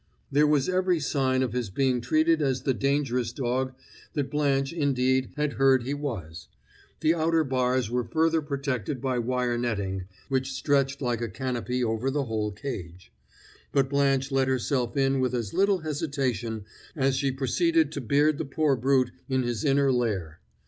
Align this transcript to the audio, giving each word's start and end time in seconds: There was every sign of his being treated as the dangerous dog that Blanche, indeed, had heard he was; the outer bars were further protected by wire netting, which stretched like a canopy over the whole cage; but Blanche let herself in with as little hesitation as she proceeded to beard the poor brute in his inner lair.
There 0.31 0.47
was 0.47 0.67
every 0.67 0.99
sign 0.99 1.43
of 1.43 1.53
his 1.53 1.69
being 1.69 2.01
treated 2.01 2.41
as 2.41 2.63
the 2.63 2.73
dangerous 2.73 3.31
dog 3.31 3.75
that 4.13 4.31
Blanche, 4.31 4.73
indeed, 4.73 5.29
had 5.37 5.53
heard 5.53 5.83
he 5.83 5.93
was; 5.93 6.47
the 7.01 7.13
outer 7.13 7.43
bars 7.43 7.87
were 7.91 8.03
further 8.03 8.41
protected 8.41 8.99
by 8.99 9.19
wire 9.19 9.59
netting, 9.59 10.05
which 10.27 10.53
stretched 10.53 11.03
like 11.03 11.21
a 11.21 11.29
canopy 11.29 11.83
over 11.83 12.09
the 12.09 12.25
whole 12.25 12.51
cage; 12.51 13.13
but 13.71 13.91
Blanche 13.91 14.31
let 14.31 14.47
herself 14.47 14.97
in 14.97 15.19
with 15.19 15.35
as 15.35 15.53
little 15.53 15.81
hesitation 15.81 16.65
as 16.95 17.15
she 17.15 17.31
proceeded 17.31 17.91
to 17.91 18.01
beard 18.01 18.39
the 18.39 18.45
poor 18.45 18.75
brute 18.75 19.11
in 19.29 19.43
his 19.43 19.63
inner 19.63 19.91
lair. 19.93 20.39